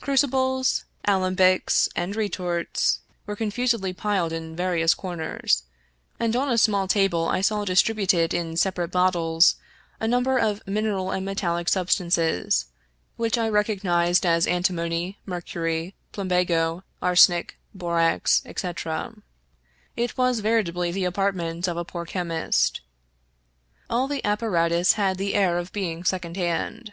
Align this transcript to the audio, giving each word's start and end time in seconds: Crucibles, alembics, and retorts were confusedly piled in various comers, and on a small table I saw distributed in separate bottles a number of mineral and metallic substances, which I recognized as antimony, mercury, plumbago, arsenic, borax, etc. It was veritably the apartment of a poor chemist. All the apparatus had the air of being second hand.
Crucibles, 0.00 0.84
alembics, 1.08 1.88
and 1.96 2.14
retorts 2.14 3.00
were 3.26 3.34
confusedly 3.34 3.92
piled 3.92 4.32
in 4.32 4.54
various 4.54 4.94
comers, 4.94 5.64
and 6.20 6.36
on 6.36 6.48
a 6.48 6.56
small 6.56 6.86
table 6.86 7.26
I 7.26 7.40
saw 7.40 7.64
distributed 7.64 8.32
in 8.32 8.56
separate 8.56 8.92
bottles 8.92 9.56
a 9.98 10.06
number 10.06 10.38
of 10.38 10.62
mineral 10.68 11.10
and 11.10 11.26
metallic 11.26 11.68
substances, 11.68 12.66
which 13.16 13.36
I 13.36 13.48
recognized 13.48 14.24
as 14.24 14.46
antimony, 14.46 15.18
mercury, 15.26 15.96
plumbago, 16.12 16.84
arsenic, 17.02 17.58
borax, 17.74 18.40
etc. 18.46 19.16
It 19.96 20.16
was 20.16 20.38
veritably 20.38 20.92
the 20.92 21.06
apartment 21.06 21.66
of 21.66 21.76
a 21.76 21.84
poor 21.84 22.06
chemist. 22.06 22.82
All 23.90 24.06
the 24.06 24.24
apparatus 24.24 24.92
had 24.92 25.16
the 25.18 25.34
air 25.34 25.58
of 25.58 25.72
being 25.72 26.04
second 26.04 26.36
hand. 26.36 26.92